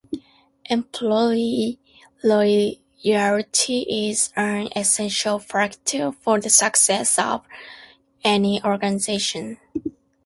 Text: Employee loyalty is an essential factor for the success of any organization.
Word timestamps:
Employee 0.65 1.77
loyalty 2.23 3.81
is 4.09 4.33
an 4.35 4.69
essential 4.75 5.37
factor 5.37 6.11
for 6.11 6.39
the 6.41 6.49
success 6.49 7.19
of 7.19 7.45
any 8.23 8.59
organization. 8.63 9.59